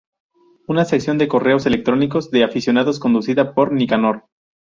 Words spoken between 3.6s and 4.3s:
Nicanor.